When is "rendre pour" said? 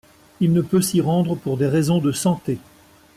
0.99-1.57